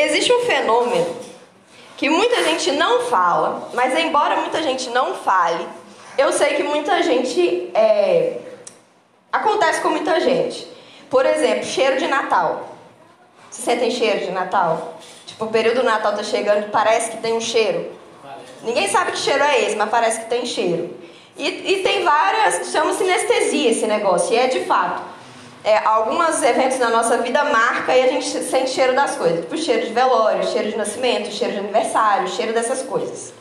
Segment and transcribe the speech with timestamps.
[0.00, 1.16] Existe um fenômeno
[1.96, 5.66] que muita gente não fala, mas embora muita gente não fale,
[6.16, 7.70] eu sei que muita gente.
[7.74, 8.38] É...
[9.30, 10.66] Acontece com muita gente.
[11.08, 12.70] Por exemplo, cheiro de Natal.
[13.50, 14.98] Você sentem cheiro de Natal?
[15.26, 17.92] Tipo, o período do Natal tá chegando e parece que tem um cheiro.
[18.62, 20.96] Ninguém sabe que cheiro é esse, mas parece que tem cheiro.
[21.36, 25.02] E, e tem várias, chama sinestesia esse negócio, e é de fato.
[25.62, 29.40] É, alguns eventos na nossa vida marca e a gente sente cheiro das coisas.
[29.40, 33.34] Tipo cheiro de velório, cheiro de nascimento, cheiro de aniversário, cheiro dessas coisas.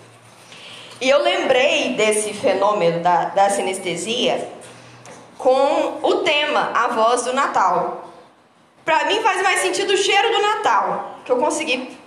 [1.00, 4.50] E eu lembrei desse fenômeno da, da sinestesia
[5.38, 8.10] com o tema A Voz do Natal.
[8.84, 11.98] Para mim faz mais sentido o cheiro do Natal, que eu consegui,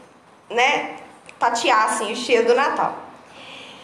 [0.50, 0.96] né,
[1.38, 2.94] tatear assim o cheiro do Natal.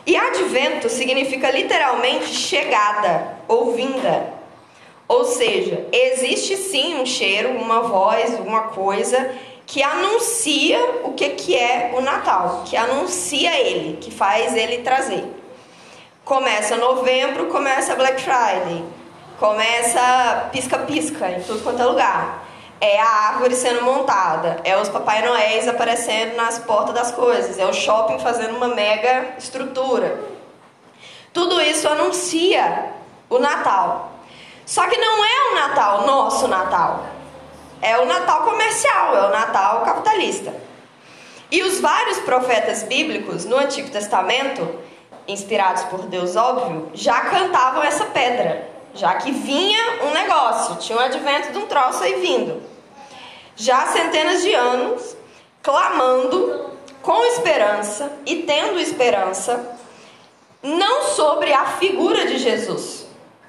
[0.05, 4.38] E advento significa literalmente chegada ou vinda.
[5.09, 9.35] Ou seja, existe sim um cheiro, uma voz, uma coisa
[9.67, 15.25] que anuncia o que, que é o Natal, que anuncia ele, que faz ele trazer.
[16.25, 18.85] Começa novembro, começa Black Friday,
[19.39, 22.45] começa pisca-pisca em tudo quanto é lugar.
[22.81, 27.67] É a árvore sendo montada, é os Papai Noéis aparecendo nas portas das coisas, é
[27.67, 30.21] o shopping fazendo uma mega estrutura.
[31.33, 32.93] Tudo isso anuncia
[33.29, 34.18] o Natal.
[34.69, 37.07] Só que não é o Natal, nosso Natal.
[37.81, 40.55] É o Natal comercial, é o Natal capitalista.
[41.51, 44.79] E os vários profetas bíblicos no Antigo Testamento,
[45.27, 51.03] inspirados por Deus, óbvio, já cantavam essa pedra, já que vinha um negócio, tinha um
[51.03, 52.63] advento de um troço aí vindo.
[53.57, 55.17] Já há centenas de anos,
[55.63, 59.79] clamando com esperança e tendo esperança,
[60.63, 63.08] não sobre a figura de Jesus,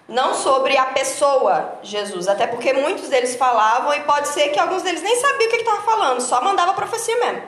[0.09, 4.81] não sobre a pessoa Jesus, até porque muitos deles falavam e pode ser que alguns
[4.81, 7.43] deles nem sabiam o que estava falando, só mandava profecia mesmo.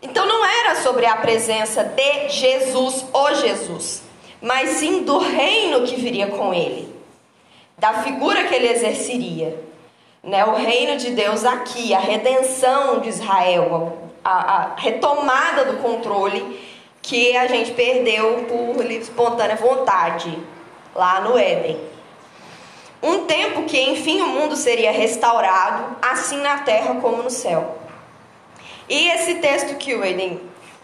[0.00, 4.02] Então não era sobre a presença de Jesus, o Jesus,
[4.40, 6.94] mas sim do reino que viria com ele,
[7.76, 9.62] da figura que ele exerceria,
[10.22, 10.44] né?
[10.46, 16.60] O reino de Deus aqui, a redenção de Israel, a, a retomada do controle
[17.02, 20.38] que a gente perdeu por livre espontânea vontade
[20.94, 21.80] lá no Éden.
[23.02, 27.76] Um tempo que, enfim, o mundo seria restaurado, assim na terra como no céu.
[28.88, 30.40] E esse texto que o Eden,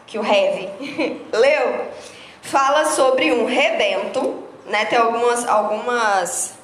[0.06, 0.68] que o Heavy
[1.32, 1.86] leu,
[2.42, 4.84] fala sobre um rebento, né?
[4.84, 6.54] Tem algumas algumas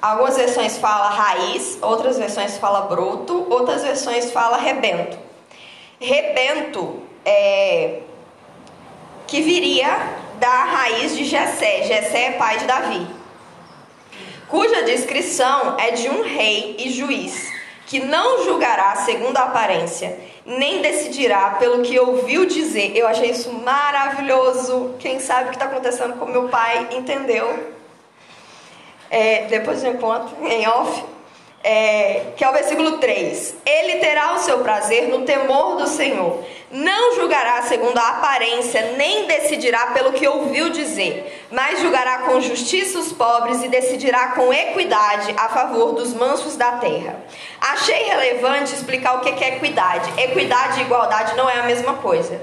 [0.00, 5.18] algumas versões fala raiz, outras versões fala broto, outras versões fala rebento.
[6.00, 8.00] Rebento é
[9.26, 11.84] que viria da raiz de Jessé.
[11.84, 13.06] Jessé é pai de Davi.
[14.48, 17.48] Cuja descrição é de um rei e juiz,
[17.86, 22.90] que não julgará segundo a aparência, nem decidirá pelo que ouviu dizer.
[22.96, 24.96] Eu achei isso maravilhoso.
[24.98, 27.72] Quem sabe o que está acontecendo com meu pai entendeu.
[29.08, 31.04] É, depois eu conto em off
[31.64, 33.54] é, que é o versículo 3.
[33.64, 36.42] Ele terá o seu prazer no temor do Senhor.
[36.70, 42.98] Não julgará segundo a aparência, nem decidirá pelo que ouviu dizer, mas julgará com justiça
[42.98, 47.22] os pobres e decidirá com equidade a favor dos mansos da terra.
[47.60, 50.10] Achei relevante explicar o que é equidade.
[50.18, 52.40] Equidade e igualdade não é a mesma coisa.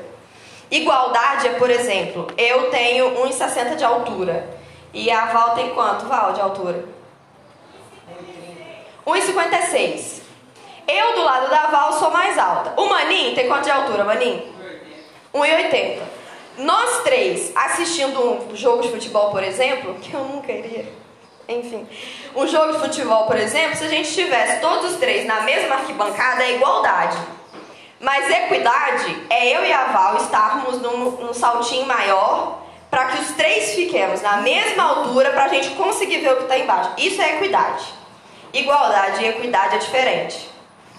[0.69, 4.47] Igualdade é, por exemplo, eu tenho 1,60 de altura.
[4.94, 6.98] E a Val tem quanto, Val, de altura?
[9.09, 10.21] 1,56.
[10.87, 12.79] Eu do lado da Val sou mais alta.
[12.79, 14.43] O Maninho tem quanto de altura, Maninho?
[15.33, 15.99] 1,80.
[16.59, 20.91] Nós três assistindo um jogo de futebol, por exemplo, que eu nunca iria.
[21.47, 21.87] Enfim,
[22.35, 25.75] um jogo de futebol, por exemplo, se a gente tivesse todos os três na mesma
[25.75, 27.17] arquibancada, é igualdade.
[27.99, 32.59] Mas equidade é eu e a Val estarmos num, num saltinho maior
[32.89, 36.43] para que os três fiquemos na mesma altura para a gente conseguir ver o que
[36.43, 36.91] está embaixo.
[36.97, 37.98] Isso é equidade.
[38.53, 40.49] Igualdade e equidade é diferente.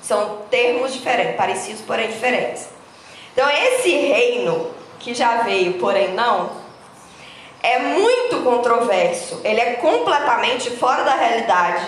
[0.02, 2.68] São termos diferentes, parecidos, porém diferentes.
[3.32, 6.50] Então, esse reino que já veio, porém não,
[7.62, 9.40] é muito controverso.
[9.44, 11.86] Ele é completamente fora da realidade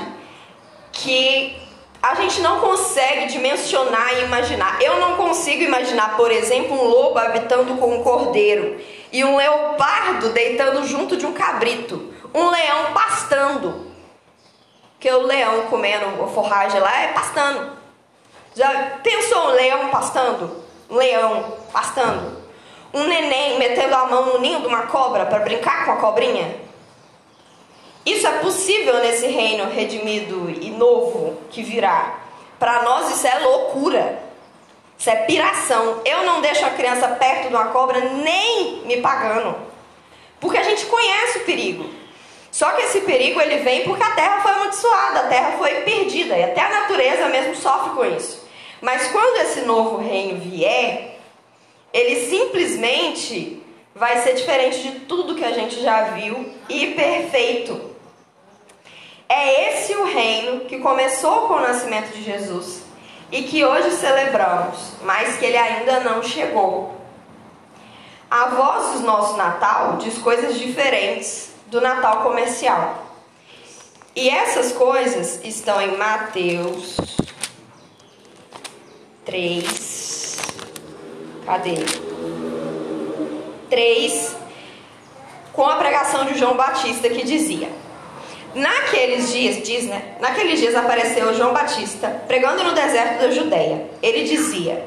[0.93, 1.57] que
[2.03, 4.83] a gente não consegue dimensionar e imaginar.
[4.83, 8.81] Eu não consigo imaginar, por exemplo, um lobo habitando com um cordeiro
[9.13, 13.92] e um leopardo deitando junto de um cabrito, um leão pastando.
[15.03, 17.73] Porque o leão comendo forragem lá é pastando.
[18.55, 20.63] Já pensou um leão pastando?
[20.89, 22.41] Um leão pastando?
[22.95, 26.57] Um neném metendo a mão no ninho de uma cobra para brincar com a cobrinha?
[28.07, 32.21] Isso é possível nesse reino redimido e novo que virá.
[32.61, 34.23] Para nós isso é loucura.
[34.97, 36.01] Isso é piração.
[36.05, 39.57] Eu não deixo a criança perto de uma cobra nem me pagando.
[40.39, 42.02] Porque a gente conhece o perigo.
[42.53, 46.37] Só que esse perigo ele vem porque a terra foi amaldiçoada, a terra foi perdida
[46.37, 48.47] e até a natureza mesmo sofre com isso.
[48.83, 51.19] Mas quando esse novo reino vier,
[51.95, 53.63] ele simplesmente
[53.95, 57.91] vai ser diferente de tudo que a gente já viu e perfeito.
[59.27, 62.83] É esse o reino que começou com o nascimento de Jesus
[63.31, 66.95] e que hoje celebramos, mas que ele ainda não chegou.
[68.31, 73.03] A voz do nosso Natal diz coisas diferentes do Natal comercial.
[74.15, 76.99] E essas coisas estão em Mateus
[79.25, 80.37] 3.
[81.47, 81.77] Cadê?
[83.71, 84.37] 3.
[85.55, 87.71] Com a pregação de João Batista que dizia:
[88.55, 90.17] Naqueles dias, diz, né?
[90.21, 93.89] Naqueles dias apareceu João Batista pregando no deserto da Judéia.
[94.03, 94.87] Ele dizia: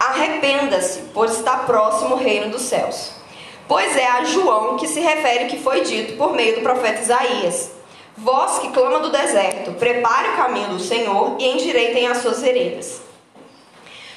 [0.00, 3.23] Arrependa-se, pois está próximo o reino dos céus.
[3.66, 7.00] Pois é a João que se refere o que foi dito por meio do profeta
[7.00, 7.70] Isaías.
[8.16, 13.00] Vós que clama do deserto, prepare o caminho do Senhor e endireitem as suas veredas.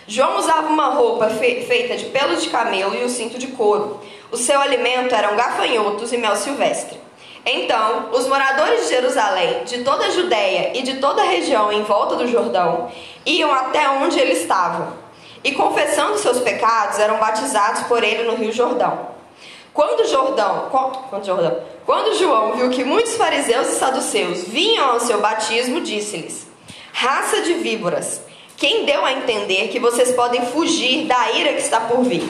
[0.05, 4.01] João usava uma roupa fe feita de pelos de camelo e um cinto de couro.
[4.31, 6.99] O seu alimento eram gafanhotos e mel silvestre.
[7.45, 11.83] Então, os moradores de Jerusalém, de toda a Judéia e de toda a região em
[11.83, 12.91] volta do Jordão,
[13.25, 14.93] iam até onde ele estava.
[15.41, 19.16] E confessando seus pecados, eram batizados por ele no Rio Jordão.
[19.77, 25.21] Quando Jordão, quando Jordão, quando João viu que muitos fariseus e saduceus vinham ao seu
[25.21, 26.47] batismo, disse-lhes:
[26.91, 28.19] Raça de víboras,
[28.57, 32.27] quem deu a entender que vocês podem fugir da ira que está por vir?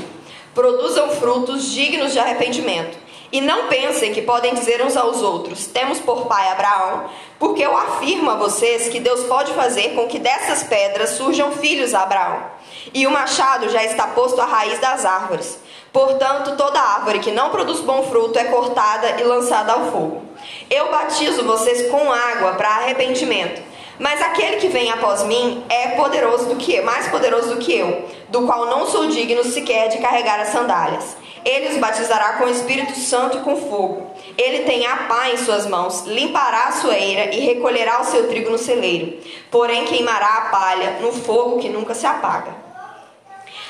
[0.54, 2.98] Produzam frutos dignos de arrependimento.
[3.32, 7.06] E não pensem que podem dizer uns aos outros: Temos por pai Abraão,
[7.40, 11.94] porque eu afirmo a vocês que Deus pode fazer com que dessas pedras surjam filhos
[11.94, 12.44] a Abraão.
[12.94, 15.66] E o machado já está posto à raiz das árvores.
[15.98, 20.22] Portanto, toda árvore que não produz bom fruto é cortada e lançada ao fogo.
[20.70, 23.64] Eu batizo vocês com água para arrependimento.
[23.98, 28.08] Mas aquele que vem após mim é poderoso do que mais poderoso do que eu,
[28.30, 31.18] do qual não sou digno sequer de carregar as sandálias.
[31.44, 34.06] Ele os batizará com o Espírito Santo e com fogo.
[34.38, 38.28] Ele tem a pá em suas mãos, limpará a sua eira e recolherá o seu
[38.28, 39.18] trigo no celeiro.
[39.50, 42.67] Porém, queimará a palha no fogo que nunca se apaga.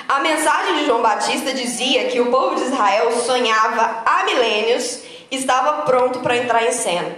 [0.08, 5.36] A mensagem de João Batista dizia que o povo de Israel sonhava há milênios e
[5.36, 7.14] estava pronto para entrar em cena.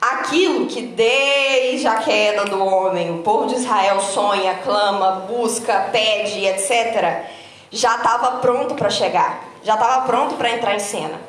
[0.00, 6.46] Aquilo que desde a queda do homem o povo de Israel sonha, clama, busca, pede,
[6.46, 7.26] etc.,
[7.70, 11.20] já estava pronto para chegar, já estava pronto para entrar em cena.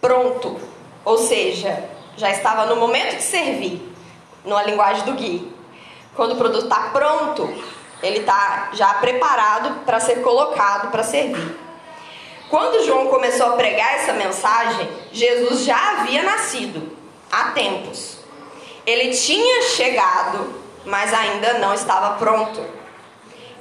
[0.00, 0.60] Pronto,
[1.04, 3.80] ou seja, já estava no momento de servir,
[4.44, 5.54] numa linguagem do Gui.
[6.16, 7.48] Quando o produto está pronto,
[8.02, 11.58] ele está já preparado para ser colocado para servir.
[12.50, 16.96] Quando João começou a pregar essa mensagem, Jesus já havia nascido
[17.30, 18.18] há tempos.
[18.84, 20.52] Ele tinha chegado,
[20.84, 22.62] mas ainda não estava pronto.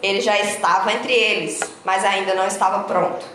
[0.02, 3.26] Ele já estava entre eles, mas ainda não estava pronto.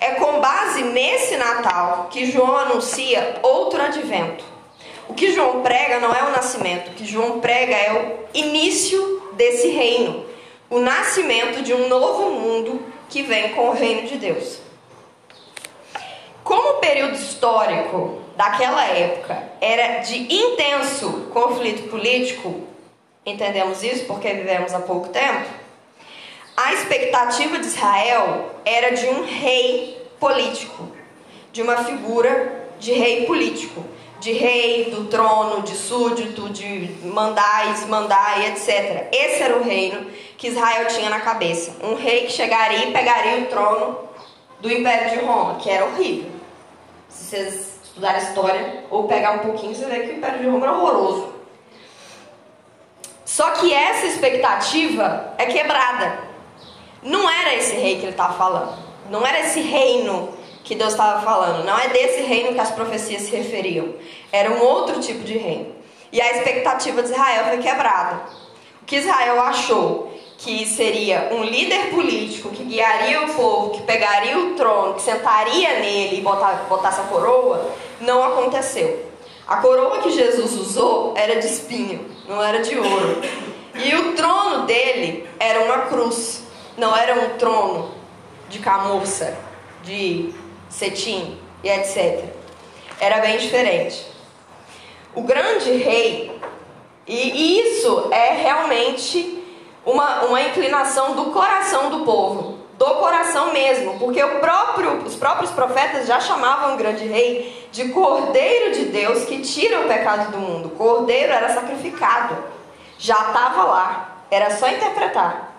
[0.00, 4.44] É com base nesse Natal que João anuncia outro advento.
[5.06, 9.13] O que João prega não é o nascimento, o que João prega é o início
[9.36, 10.24] desse reino,
[10.70, 14.58] o nascimento de um novo mundo que vem com o reino de Deus.
[16.42, 22.62] Como o período histórico daquela época era de intenso conflito político,
[23.24, 25.48] entendemos isso porque vivemos há pouco tempo,
[26.56, 30.88] a expectativa de Israel era de um rei político,
[31.52, 33.84] de uma figura de rei político
[34.24, 39.08] de rei, do trono, de súdito, de mandais, mandai, etc.
[39.12, 41.76] Esse era o reino que Israel tinha na cabeça.
[41.82, 43.98] Um rei que chegaria e pegaria o trono
[44.60, 46.30] do Império de Roma, que era horrível.
[47.06, 50.68] Se vocês estudarem história ou pegar um pouquinho, você vê que o Império de Roma
[50.68, 51.34] era horroroso.
[53.26, 56.20] Só que essa expectativa é quebrada.
[57.02, 58.72] Não era esse rei que ele estava falando.
[59.10, 60.33] Não era esse reino
[60.64, 61.64] que Deus estava falando.
[61.64, 63.94] Não é desse reino que as profecias se referiam.
[64.32, 65.72] Era um outro tipo de reino.
[66.10, 68.22] E a expectativa de Israel foi quebrada.
[68.80, 74.38] O que Israel achou que seria um líder político que guiaria o povo, que pegaria
[74.38, 79.06] o trono, que sentaria nele e botasse a coroa, não aconteceu.
[79.46, 83.22] A coroa que Jesus usou era de espinho, não era de ouro.
[83.74, 86.42] E o trono dele era uma cruz,
[86.76, 87.92] não era um trono
[88.48, 89.36] de camurça,
[89.82, 90.32] de
[90.74, 92.24] cetim e etc.
[93.00, 94.04] Era bem diferente.
[95.14, 96.40] O grande rei,
[97.06, 99.42] e isso é realmente
[99.86, 106.06] uma, uma inclinação do coração do povo, do coração mesmo, porque próprio, os próprios profetas
[106.08, 110.70] já chamavam o grande rei de Cordeiro de Deus que tira o pecado do mundo.
[110.70, 112.36] Cordeiro era sacrificado,
[112.98, 115.53] já estava lá, era só interpretar.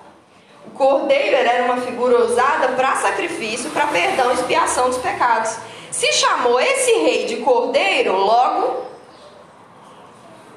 [0.68, 5.58] O cordeiro era uma figura usada para sacrifício, para perdão e expiação dos pecados.
[5.92, 8.86] Se chamou esse rei de cordeiro, logo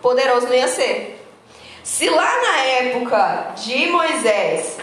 [0.03, 1.25] poderoso não ia ser.
[1.85, 4.77] Se lá na época de Moisés,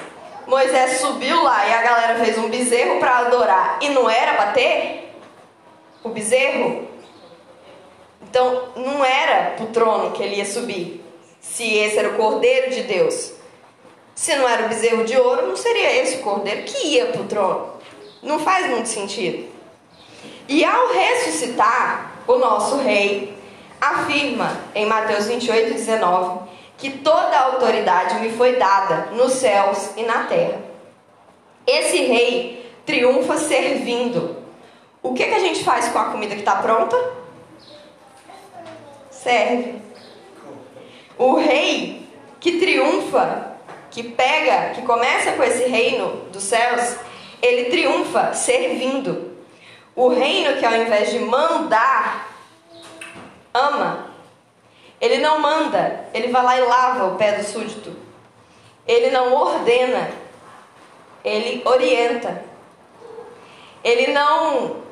[0.48, 4.52] Moisés subiu lá e a galera fez um bezerro para adorar e não era para
[4.52, 5.16] ter
[6.04, 6.88] o bezerro,
[8.22, 11.04] então não era o trono que ele ia subir.
[11.40, 13.35] Se esse era o cordeiro de Deus.
[14.16, 17.22] Se não era o bezerro de ouro, não seria esse o cordeiro que ia para
[17.22, 17.74] o trono.
[18.24, 19.46] Não faz muito sentido.
[20.48, 23.38] E ao ressuscitar, o nosso rei
[23.80, 30.04] afirma em Mateus 28, 19, que toda a autoridade me foi dada nos céus e
[30.04, 30.62] na terra.
[31.68, 34.38] Esse rei triunfa servindo.
[35.04, 36.96] O que, que a gente faz com a comida que está pronta?
[39.12, 39.76] Serve.
[41.18, 42.08] O rei
[42.40, 43.55] que triunfa
[43.96, 46.98] que pega, que começa com esse reino dos céus,
[47.42, 49.34] ele triunfa servindo.
[49.96, 52.30] O reino que ao invés de mandar,
[53.54, 54.08] ama.
[55.00, 57.96] Ele não manda, ele vai lá e lava o pé do súdito.
[58.86, 60.12] Ele não ordena,
[61.24, 62.44] ele orienta.
[63.82, 64.84] Ele não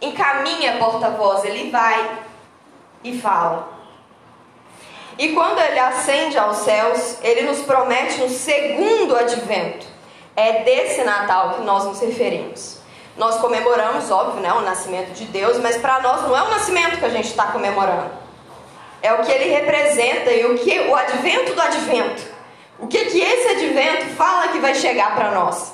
[0.00, 2.20] encaminha porta-voz, ele vai
[3.04, 3.75] e fala.
[5.18, 9.86] E quando ele ascende aos céus, ele nos promete um segundo advento.
[10.34, 12.78] É desse Natal que nós nos referimos.
[13.16, 16.98] Nós comemoramos, óbvio, né, o nascimento de Deus, mas para nós não é o nascimento
[16.98, 18.10] que a gente está comemorando.
[19.00, 22.22] É o que ele representa e o que o advento do advento.
[22.78, 25.72] O que que esse advento fala que vai chegar para nós?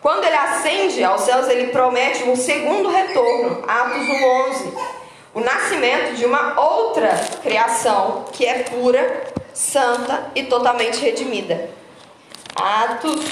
[0.00, 3.64] Quando ele ascende aos céus, ele promete um segundo retorno.
[3.66, 5.01] Atos 1:11
[5.34, 7.10] o nascimento de uma outra
[7.42, 11.70] criação que é pura, santa e totalmente redimida.
[12.54, 13.24] Atos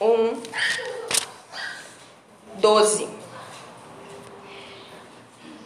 [0.00, 0.42] 1,
[2.54, 3.08] 12.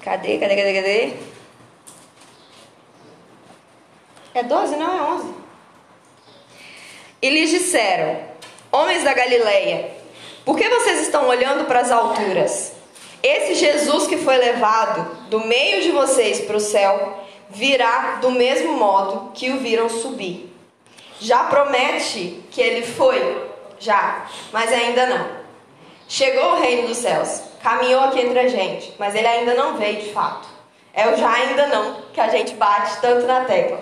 [0.02, 1.16] Cadê, cadê, cadê, cadê?
[4.34, 5.34] É 12, não é 11.
[7.22, 8.20] E lhes disseram:
[8.72, 9.92] Homens da Galileia,
[10.44, 12.79] por que vocês estão olhando para as alturas?
[13.22, 17.18] Esse Jesus que foi levado do meio de vocês para o céu
[17.50, 20.50] virá do mesmo modo que o viram subir.
[21.20, 23.48] Já promete que ele foi,
[23.78, 25.40] já, mas ainda não.
[26.08, 30.00] Chegou o reino dos céus, caminhou aqui entre a gente, mas ele ainda não veio
[30.00, 30.48] de fato.
[30.94, 33.80] É o já ainda não que a gente bate tanto na tecla.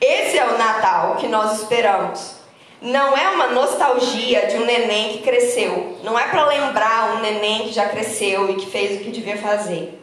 [0.00, 2.43] Esse é o Natal que nós esperamos.
[2.80, 5.98] Não é uma nostalgia de um neném que cresceu.
[6.02, 9.38] Não é para lembrar um neném que já cresceu e que fez o que devia
[9.38, 10.00] fazer.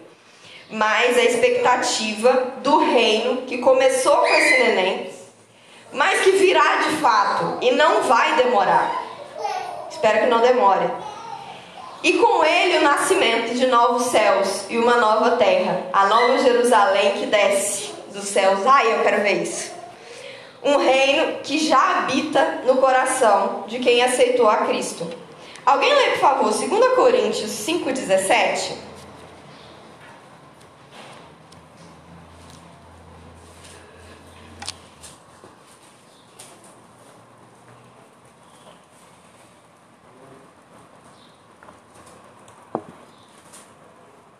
[0.69, 5.09] Mas a expectativa do reino que começou com esse neném,
[5.91, 8.89] mas que virá de fato e não vai demorar.
[9.89, 10.89] Espero que não demore.
[12.03, 17.11] E com ele o nascimento de novos céus e uma nova terra, a nova Jerusalém
[17.19, 18.65] que desce dos céus.
[18.65, 19.80] Ai, eu quero ver isso
[20.63, 25.07] um reino que já habita no coração de quem aceitou a Cristo.
[25.65, 28.73] Alguém lê, por favor, 2 Coríntios 5,17?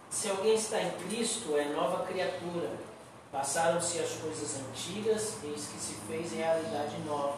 [0.10, 2.91] Se alguém está em Cristo, é nova criatura
[3.32, 7.38] Passaram-se as coisas antigas, eis que se fez realidade nova.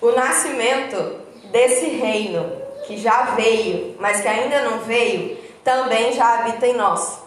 [0.00, 2.50] O nascimento desse reino
[2.86, 7.18] que já veio, mas que ainda não veio, também já habita em nós.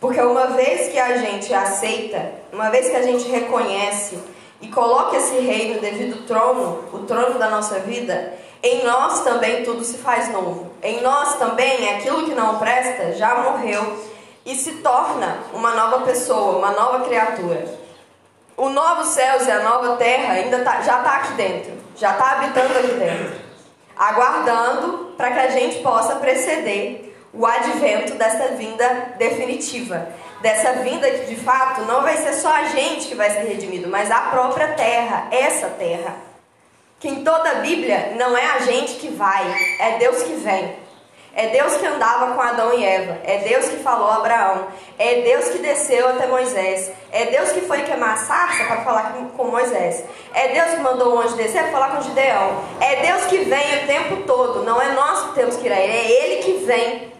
[0.00, 4.18] Porque uma vez que a gente aceita, uma vez que a gente reconhece
[4.62, 9.84] e coloca esse reino devido trono, o trono da nossa vida, em nós também tudo
[9.84, 10.70] se faz novo.
[10.82, 14.11] Em nós também aquilo que não presta já morreu
[14.44, 17.64] e se torna uma nova pessoa, uma nova criatura.
[18.56, 22.32] O novo céus e a nova terra ainda tá, já está aqui dentro, já está
[22.32, 23.40] habitando aqui dentro,
[23.96, 30.06] aguardando para que a gente possa preceder o advento dessa vinda definitiva,
[30.42, 33.88] dessa vinda que de fato não vai ser só a gente que vai ser redimido,
[33.88, 36.14] mas a própria terra, essa terra.
[37.00, 39.42] Que em toda a Bíblia não é a gente que vai,
[39.80, 40.81] é Deus que vem.
[41.34, 43.18] É Deus que andava com Adão e Eva.
[43.24, 44.66] É Deus que falou a Abraão.
[44.98, 46.90] É Deus que desceu até Moisés.
[47.10, 50.04] É Deus que foi queimar a sarça para falar com Moisés.
[50.34, 52.62] É Deus que mandou o anjo descer para falar com Gideão.
[52.80, 54.62] É Deus que vem o tempo todo.
[54.62, 55.92] Não é nós que temos que ir a Ele.
[55.92, 57.12] É Ele que vem.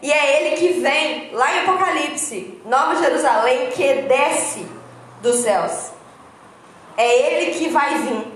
[0.00, 2.62] E é Ele que vem lá em Apocalipse.
[2.64, 4.66] Nova Jerusalém que desce
[5.20, 5.90] dos céus.
[6.96, 8.32] É Ele que vai vir.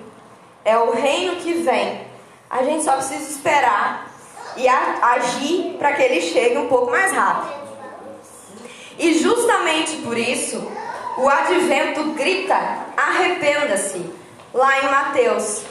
[0.62, 2.02] É o reino que vem.
[2.50, 4.09] A gente só precisa esperar
[4.56, 7.60] e agir para que ele chegue um pouco mais rápido.
[8.98, 10.60] E justamente por isso,
[11.16, 12.56] o advento grita:
[12.96, 14.04] arrependa-se,
[14.52, 15.62] lá em Mateus.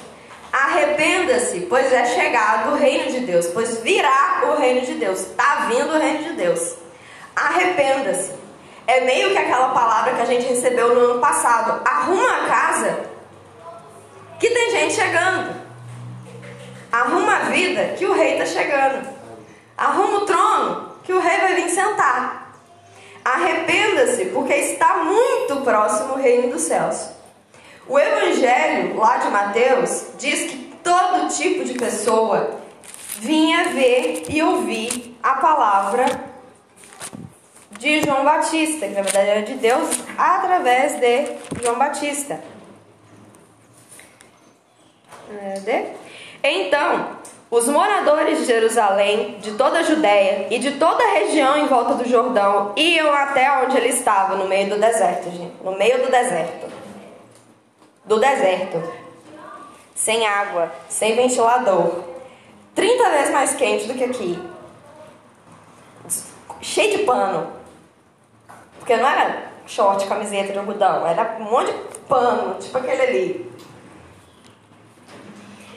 [0.51, 5.67] Arrependa-se, pois é chegado o reino de Deus, pois virá o reino de Deus, está
[5.69, 6.75] vindo o reino de Deus.
[7.35, 8.33] Arrependa-se.
[8.87, 12.99] É meio que aquela palavra que a gente recebeu no ano passado: arruma a casa,
[14.39, 15.68] que tem gente chegando.
[16.91, 19.07] Arruma a vida que o rei está chegando.
[19.77, 22.53] Arruma o trono que o rei vai vir sentar.
[23.23, 27.09] Arrependa-se, porque está muito próximo o reino dos céus.
[27.87, 32.59] O evangelho lá de Mateus diz que todo tipo de pessoa
[33.19, 36.05] vinha ver e ouvir a palavra
[37.71, 42.39] de João Batista, que na verdade era de Deus, através de João Batista.
[45.63, 45.98] De?
[46.43, 47.17] Então,
[47.51, 51.95] os moradores de Jerusalém, de toda a Judéia e de toda a região em volta
[51.95, 55.53] do Jordão iam até onde ele estava, no meio do deserto, gente.
[55.63, 56.71] No meio do deserto.
[58.05, 58.81] Do deserto.
[59.95, 62.03] Sem água, sem ventilador.
[62.75, 64.39] 30 vezes mais quente do que aqui.
[66.61, 67.51] Cheio de pano.
[68.77, 73.51] Porque não era short, camiseta de algodão, era um monte de pano, tipo aquele ali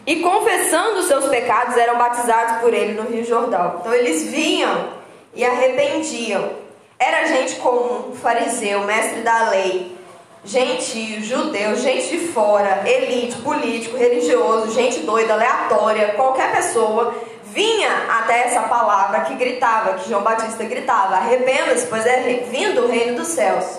[0.07, 3.77] e confessando os seus pecados eram batizados por ele no Rio Jordão.
[3.81, 4.89] Então eles vinham
[5.35, 6.51] e arrependiam.
[6.99, 9.97] Era gente comum, fariseu, mestre da lei,
[10.45, 18.45] gentio, judeu, gente de fora, elite, político, religioso, gente doida, aleatória, qualquer pessoa vinha até
[18.47, 23.29] essa palavra que gritava, que João Batista gritava: arrependa-se, pois é vindo o reino dos
[23.29, 23.79] céus.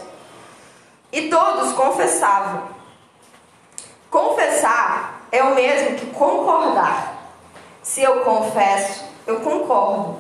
[1.12, 2.64] E todos confessavam.
[4.10, 7.32] Confessar é o mesmo que concordar.
[7.82, 10.20] Se eu confesso, eu concordo,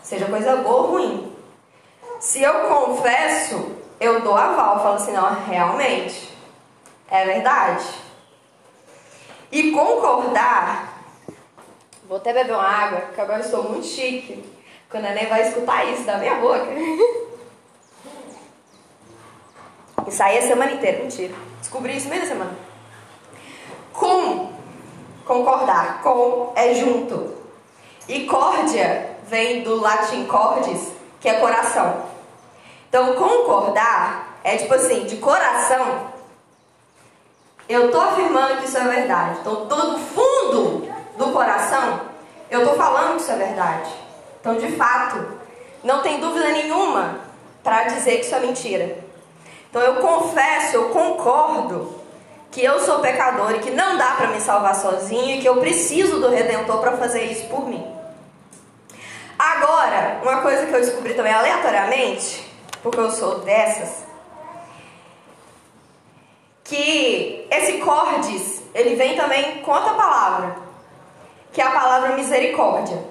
[0.00, 1.36] seja coisa boa ou ruim.
[2.20, 6.32] Se eu confesso, eu dou aval, falo assim, não, realmente,
[7.10, 7.84] é verdade.
[9.50, 11.02] E concordar,
[12.08, 14.48] vou até beber uma água, porque agora eu estou muito chique,
[14.88, 16.66] quando a neném vai escutar isso da minha boca.
[20.08, 21.32] Isso aí a semana inteira, mentira.
[21.60, 22.56] Descobri isso da semana.
[23.92, 24.51] Com
[25.32, 26.02] concordar.
[26.02, 27.34] Com é junto.
[28.06, 32.02] E córdia vem do latim cordis, que é coração.
[32.88, 36.12] Então, concordar é tipo assim, de coração.
[37.68, 39.38] Eu tô afirmando que isso é verdade.
[39.40, 42.00] Então, todo fundo do coração,
[42.50, 43.90] eu tô falando que isso é verdade.
[44.40, 45.24] Então, de fato,
[45.82, 47.20] não tem dúvida nenhuma
[47.62, 48.98] para dizer que isso é mentira.
[49.70, 52.01] Então, eu confesso, eu concordo
[52.52, 55.56] que eu sou pecador e que não dá para me salvar sozinho e que eu
[55.56, 57.82] preciso do Redentor para fazer isso por mim.
[59.38, 62.46] Agora, uma coisa que eu descobri também aleatoriamente,
[62.82, 64.04] porque eu sou dessas,
[66.62, 70.56] que esse cordes, ele vem também com outra palavra,
[71.52, 73.02] que é a palavra misericórdia.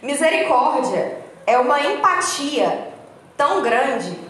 [0.00, 2.92] Misericórdia é uma empatia
[3.36, 4.27] tão grande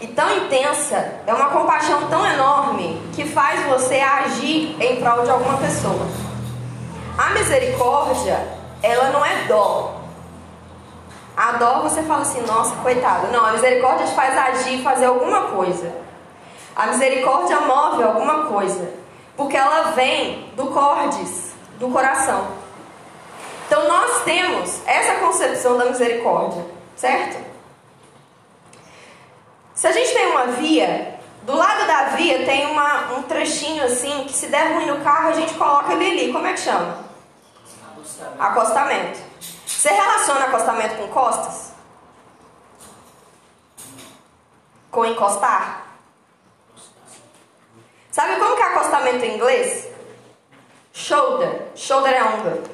[0.00, 5.30] e tão intensa, é uma compaixão tão enorme que faz você agir em prol de
[5.30, 6.06] alguma pessoa.
[7.16, 8.38] A misericórdia,
[8.80, 9.94] ela não é dó.
[11.36, 13.26] A dó você fala assim, nossa, coitado.
[13.32, 15.92] Não, a misericórdia te faz agir, fazer alguma coisa.
[16.76, 18.88] A misericórdia move alguma coisa,
[19.36, 22.46] porque ela vem do cordes, do coração.
[23.66, 27.47] Então nós temos essa concepção da misericórdia, certo?
[29.78, 34.24] Se a gente tem uma via, do lado da via tem uma, um trechinho assim
[34.24, 36.32] que se der ruim no carro a gente coloca ele ali.
[36.32, 37.04] Como é que chama?
[37.86, 38.42] Acostamento.
[38.42, 39.18] acostamento.
[39.64, 41.72] Você relaciona acostamento com costas?
[44.90, 45.86] Com encostar?
[48.10, 49.88] Sabe como que é acostamento em inglês?
[50.92, 51.68] Shoulder.
[51.76, 52.64] Shoulder é ombro.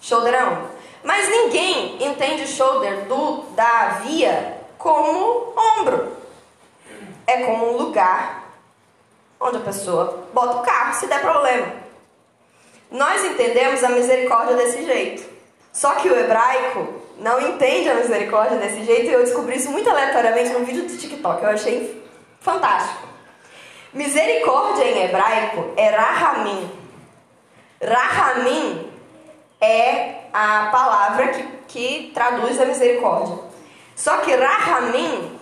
[0.00, 0.70] Shoulder é ombro.
[1.04, 6.16] Mas ninguém entende shoulder do, da via como ombro.
[7.26, 8.42] É como um lugar
[9.40, 11.72] onde a pessoa bota o carro se der problema.
[12.90, 15.30] Nós entendemos a misericórdia desse jeito.
[15.72, 19.88] Só que o hebraico não entende a misericórdia desse jeito e eu descobri isso muito
[19.88, 21.42] aleatoriamente num vídeo do TikTok.
[21.42, 22.04] Eu achei
[22.40, 23.08] fantástico.
[23.94, 26.70] Misericórdia em hebraico é rahamim.
[27.82, 28.90] Rahamim
[29.60, 33.38] é a palavra que, que traduz a misericórdia.
[33.94, 35.38] Só que rahamim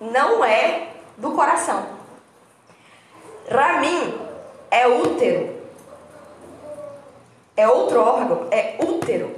[0.00, 1.86] não é do coração.
[3.50, 4.18] Ramim
[4.70, 5.56] é útero.
[7.56, 9.34] É outro órgão, é útero.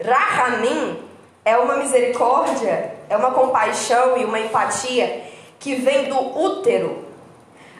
[0.00, 1.02] Rahamim
[1.44, 5.24] é uma misericórdia, é uma compaixão e uma empatia
[5.58, 7.04] que vem do útero.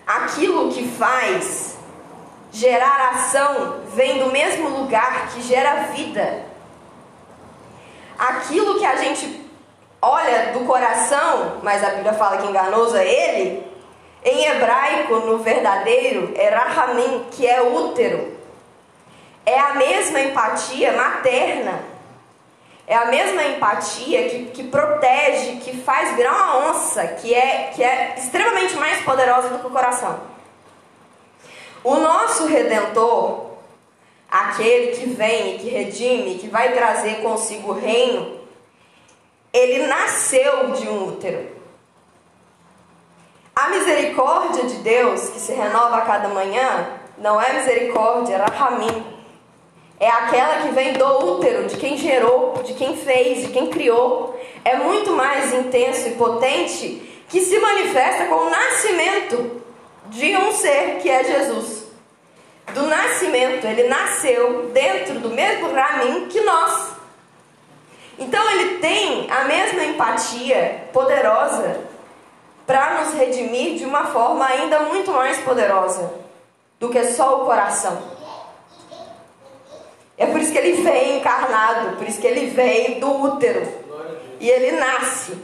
[0.07, 1.79] Aquilo que faz
[2.51, 6.45] gerar ação vem do mesmo lugar que gera vida.
[8.19, 9.42] Aquilo que a gente
[10.03, 13.67] olha do coração, mas a Bíblia fala que enganoso é ele,
[14.25, 18.37] em hebraico, no verdadeiro, é rahamim, que é útero.
[19.47, 21.93] É a mesma empatia materna
[22.87, 27.83] é a mesma empatia que, que protege, que faz virar uma onça, que é, que
[27.83, 30.21] é extremamente mais poderosa do que o coração.
[31.85, 33.53] O nosso redentor,
[34.31, 38.42] aquele que vem e que redime, que vai trazer consigo o reino,
[39.53, 41.51] ele nasceu de um útero.
[43.55, 46.89] A misericórdia de Deus, que se renova a cada manhã,
[47.19, 49.13] não é misericórdia, é rahamim,
[50.01, 54.37] é aquela que vem do útero, de quem gerou, de quem fez, de quem criou.
[54.65, 59.63] É muito mais intenso e potente que se manifesta com o nascimento
[60.07, 61.85] de um ser que é Jesus.
[62.75, 67.02] Do nascimento, ele nasceu dentro do mesmo ramin que nós.
[68.19, 71.81] Então ele tem a mesma empatia poderosa
[72.67, 76.13] para nos redimir de uma forma ainda muito mais poderosa
[76.79, 78.03] do que só o coração.
[80.17, 83.67] É por isso que ele vem encarnado, por isso que ele vem do útero.
[84.39, 85.37] E ele nasce.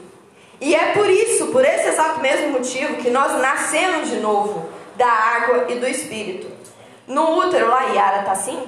[0.60, 5.06] E é por isso, por esse exato mesmo motivo, que nós nascemos de novo da
[5.06, 6.50] água e do espírito.
[7.06, 8.60] No útero, lá, Yara tá assim?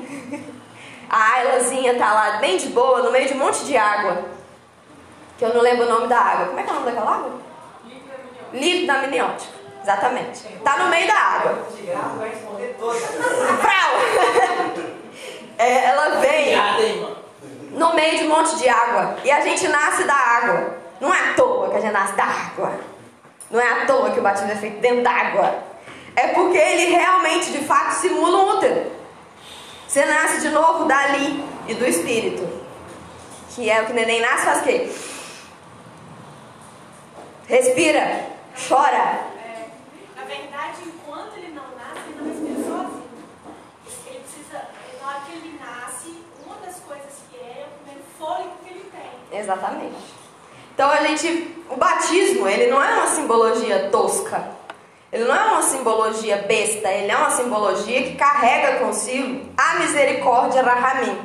[1.10, 4.24] A Ailazinha tá lá bem de boa, no meio de um monte de água.
[5.36, 6.46] Que eu não lembro o nome da água.
[6.46, 7.32] Como é que é o nome daquela água?
[8.52, 9.52] Líquido da miniótica.
[9.82, 10.46] Exatamente.
[10.62, 11.66] Tá no meio da água.
[13.60, 14.84] Frau!
[15.58, 17.16] é, ela vem
[17.72, 19.16] no meio de um monte de água.
[19.24, 20.76] E a gente nasce da água.
[21.00, 22.72] Não é à toa que a gente nasce da água.
[23.50, 25.54] Não é à toa que o batismo é feito dentro d'água.
[26.14, 28.99] É porque ele realmente, de fato, simula um útero.
[29.90, 32.48] Você nasce de novo dali e do espírito.
[33.52, 34.92] Que é o que o neném nasce, faz o quê?
[37.48, 38.26] Respira,
[38.68, 39.18] chora.
[39.36, 39.66] É,
[40.14, 43.02] na verdade, enquanto ele não nasce, ele não respira sozinho.
[44.06, 44.64] Ele precisa
[45.02, 48.70] na hora que ele nasce, uma das coisas que é, é o primeiro fôlego que
[48.72, 49.40] ele tem.
[49.40, 50.14] Exatamente.
[50.72, 54.59] Então a gente, o batismo, ele não é uma simbologia tosca.
[55.12, 60.62] Ele não é uma simbologia besta, ele é uma simbologia que carrega consigo a misericórdia
[60.62, 61.18] Rahamim.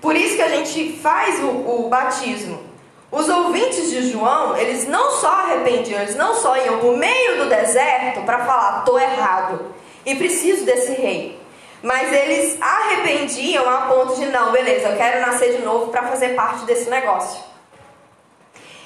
[0.00, 2.70] Por isso que a gente faz o, o batismo.
[3.12, 7.48] Os ouvintes de João, eles não só arrependiam, eles não só iam no meio do
[7.48, 9.74] deserto para falar, tô errado
[10.06, 11.38] e preciso desse rei.
[11.82, 16.30] Mas eles arrependiam a ponto de não, beleza, eu quero nascer de novo para fazer
[16.30, 17.42] parte desse negócio.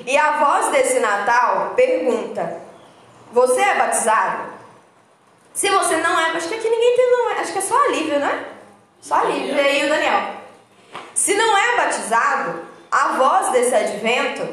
[0.06, 2.63] E a voz desse Natal pergunta:
[3.32, 4.52] Você é batizado?
[5.52, 7.40] Se você não é, acho que aqui ninguém tem, não é.
[7.40, 8.44] Acho que é só a Lívia, não é?
[9.00, 10.34] Só a Lívia e o Daniel.
[11.14, 14.46] Se não é batizado, a voz desse advento,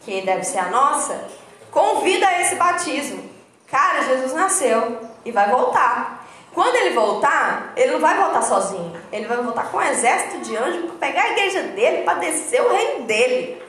[0.00, 1.28] que deve ser a nossa,
[1.70, 3.28] convida a esse batismo.
[3.70, 6.26] Cara, Jesus nasceu e vai voltar.
[6.52, 8.96] Quando ele voltar, ele não vai voltar sozinho.
[9.10, 12.62] Ele vai voltar com um exército de anjos para pegar a igreja dele, para descer
[12.62, 13.60] o reino dele.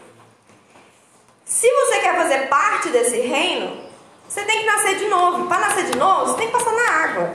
[1.43, 3.84] Se você quer fazer parte desse reino,
[4.27, 5.47] você tem que nascer de novo.
[5.47, 7.33] Para nascer de novo, você tem que passar na água.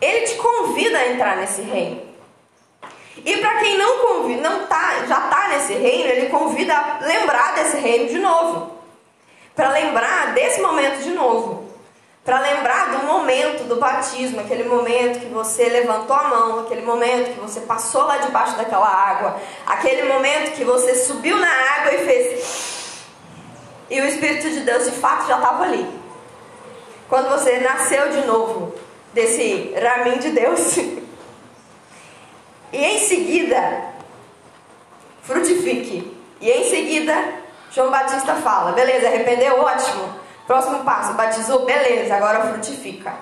[0.00, 2.02] Ele te convida a entrar nesse reino.
[3.24, 7.54] E para quem não convida, não tá, já está nesse reino, ele convida a lembrar
[7.54, 8.76] desse reino de novo.
[9.54, 11.66] Para lembrar desse momento de novo
[12.26, 17.34] para lembrar do momento do batismo, aquele momento que você levantou a mão, aquele momento
[17.34, 22.04] que você passou lá debaixo daquela água, aquele momento que você subiu na água e
[22.04, 22.75] fez.
[23.88, 25.88] E o Espírito de Deus de fato já estava ali.
[27.08, 28.74] Quando você nasceu de novo
[29.12, 30.76] desse raminho de Deus.
[32.72, 33.84] e em seguida,
[35.22, 36.16] frutifique.
[36.40, 37.14] E em seguida,
[37.70, 39.60] João Batista fala: beleza, arrependeu?
[39.60, 40.26] Ótimo.
[40.46, 41.64] Próximo passo, batizou?
[41.64, 43.12] Beleza, agora frutifica.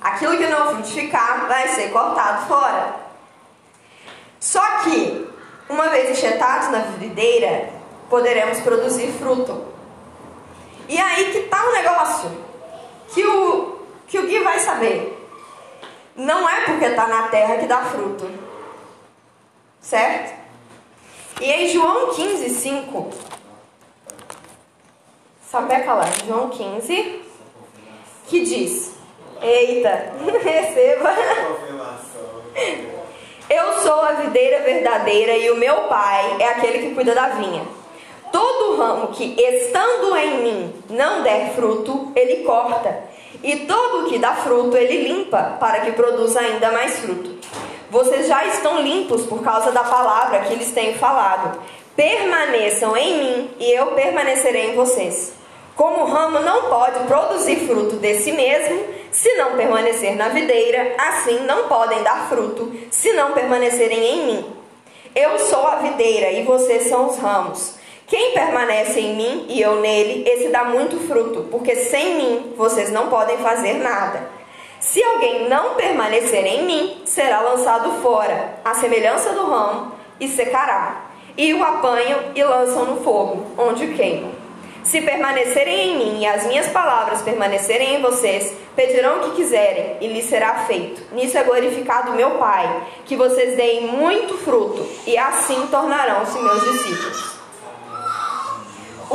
[0.00, 2.94] Aquilo que não frutificar vai ser cortado fora.
[4.40, 5.28] Só que,
[5.68, 7.68] uma vez enxertados na videira,
[8.08, 9.64] poderemos produzir fruto.
[10.88, 12.30] E aí que tá o negócio
[13.12, 15.12] que o, que o Gui vai saber.
[16.14, 18.28] Não é porque está na terra que dá fruto.
[19.80, 20.34] Certo?
[21.40, 23.10] E em João 15, 5.
[25.50, 27.22] Sapeca lá, João 15,
[28.26, 28.94] que diz:
[29.40, 31.14] Eita, receba.
[33.48, 37.66] Eu sou a videira verdadeira e o meu pai é aquele que cuida da vinha.
[38.36, 43.04] Todo ramo que, estando em mim, não der fruto, ele corta.
[43.42, 47.34] E todo que dá fruto, ele limpa, para que produza ainda mais fruto.
[47.90, 51.58] Vocês já estão limpos por causa da palavra que lhes tenho falado.
[51.96, 55.32] Permaneçam em mim e eu permanecerei em vocês.
[55.74, 60.94] Como o ramo não pode produzir fruto de si mesmo, se não permanecer na videira,
[60.98, 64.46] assim não podem dar fruto, se não permanecerem em mim.
[65.14, 67.85] Eu sou a videira e vocês são os ramos.
[68.06, 72.92] Quem permanece em mim e eu nele, esse dá muito fruto, porque sem mim vocês
[72.92, 74.28] não podem fazer nada.
[74.78, 79.90] Se alguém não permanecer em mim, será lançado fora, à semelhança do ramo,
[80.20, 81.06] e secará.
[81.36, 84.30] E o apanham e lançam no fogo, onde queimam.
[84.84, 89.96] Se permanecerem em mim e as minhas palavras permanecerem em vocês, pedirão o que quiserem
[90.00, 91.02] e lhes será feito.
[91.12, 97.35] Nisso é glorificado meu Pai, que vocês deem muito fruto e assim tornarão-se meus discípulos.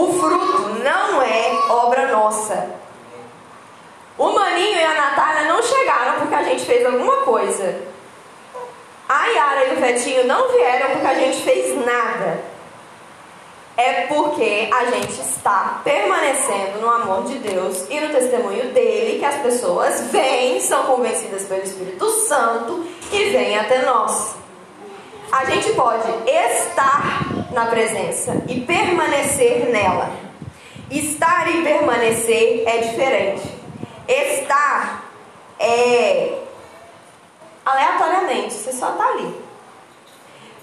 [0.01, 2.71] O fruto não é obra nossa.
[4.17, 7.81] O Maninho e a Natália não chegaram porque a gente fez alguma coisa.
[9.07, 12.39] A Yara e o Vetinho não vieram porque a gente fez nada.
[13.77, 19.25] É porque a gente está permanecendo no amor de Deus e no testemunho dele que
[19.25, 24.35] as pessoas vêm, são convencidas pelo Espírito Santo e vêm até nós.
[25.31, 30.09] A gente pode estar na presença e permanecer nela.
[30.89, 33.43] Estar e permanecer é diferente.
[34.07, 35.05] Estar
[35.59, 36.39] é
[37.65, 39.41] aleatoriamente, você só está ali.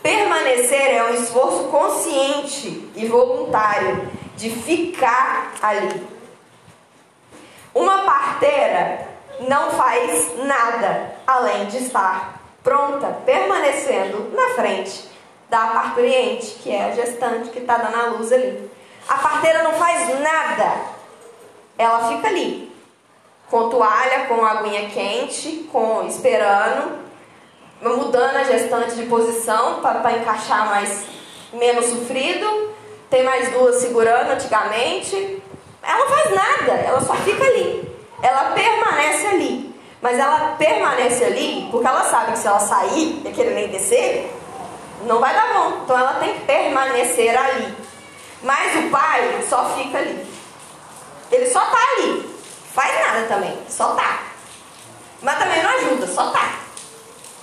[0.03, 6.07] Permanecer é um esforço consciente e voluntário de ficar ali.
[7.75, 9.09] Uma parteira
[9.41, 15.09] não faz nada além de estar pronta, permanecendo na frente
[15.49, 18.71] da parturiente, que é a gestante que está dando a luz ali.
[19.09, 20.81] A parteira não faz nada,
[21.79, 22.71] ela fica ali,
[23.51, 26.99] com toalha, com aguinha quente, com esperando,
[27.81, 31.05] mudando a gestante de posição para encaixar mais
[31.53, 32.77] menos sofrido.
[33.09, 35.43] Tem mais duas segurando antigamente.
[35.83, 37.97] Ela não faz nada, ela só fica ali.
[38.23, 39.75] Ela permanece ali.
[40.03, 44.31] Mas ela permanece ali porque ela sabe que se ela sair e querer nem descer,
[45.03, 45.81] não vai dar bom.
[45.85, 47.75] Então ela tem que permanecer ali.
[48.43, 50.27] Mas o pai só fica ali.
[51.31, 52.39] Ele só tá ali.
[52.75, 54.21] Faz nada também, só tá.
[55.21, 56.53] Mas também não ajuda, só tá.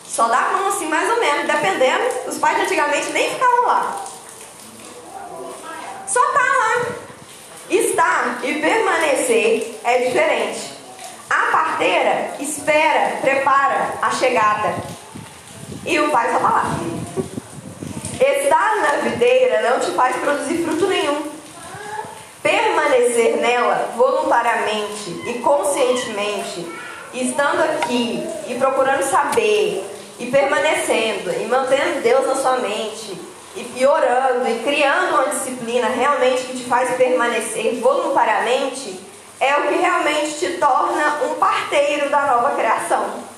[0.08, 2.04] Só dá a mão assim, mais ou menos, dependendo.
[2.28, 4.02] Os pais de antigamente nem ficavam lá.
[6.08, 6.86] Só tá lá.
[7.70, 10.74] Estar e permanecer é diferente.
[11.30, 14.76] A parteira espera, prepara a chegada.
[15.86, 17.05] E o pai só tá lá.
[19.16, 21.24] Videira não te faz produzir fruto nenhum.
[22.44, 26.68] Permanecer nela voluntariamente e conscientemente,
[27.14, 29.84] estando aqui e procurando saber,
[30.20, 33.18] e permanecendo, e mantendo Deus na sua mente,
[33.56, 39.00] e orando, e criando uma disciplina realmente que te faz permanecer voluntariamente,
[39.40, 43.35] é o que realmente te torna um parteiro da nova criação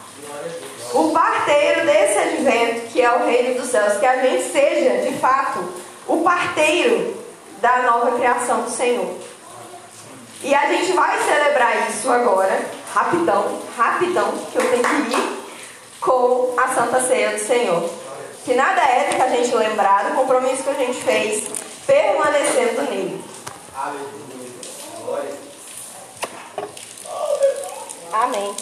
[0.94, 5.18] o parteiro desse advento, que é o reino dos céus, que a gente seja, de
[5.18, 5.60] fato,
[6.08, 7.16] o parteiro
[7.62, 9.16] da nova criação do Senhor.
[10.44, 12.60] E a gente vai celebrar isso agora,
[12.94, 15.38] rapidão, rapidão, que eu tenho que ir
[16.00, 17.90] com a Santa Ceia do Senhor.
[18.46, 21.48] Que nada é do que a gente lembrar do compromisso que a gente fez,
[21.86, 23.24] permanecendo nele.
[28.14, 28.56] Amém.